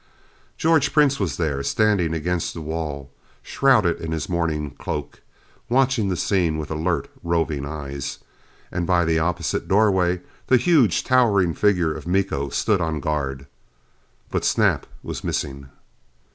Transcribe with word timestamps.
George 0.57 0.93
Prince 0.93 1.19
was 1.19 1.37
there, 1.37 1.61
standing 1.61 2.11
against 2.11 2.55
the 2.55 2.61
wall, 2.61 3.11
shrouded 3.43 4.01
in 4.01 4.11
his 4.13 4.27
mourning 4.27 4.71
cloak, 4.71 5.21
watching 5.69 6.09
the 6.09 6.17
scene 6.17 6.57
with 6.57 6.71
alert, 6.71 7.07
roving 7.21 7.67
eyes. 7.67 8.17
And 8.71 8.87
by 8.87 9.05
the 9.05 9.19
opposite 9.19 9.67
doorway, 9.67 10.21
the 10.47 10.57
huge 10.57 11.03
towering 11.03 11.53
figure 11.53 11.93
of 11.93 12.07
Miko 12.07 12.49
stood 12.49 12.81
on 12.81 12.99
guard. 12.99 13.45
But 14.31 14.43
Snap 14.43 14.87
was 15.03 15.23
missing. 15.23 15.69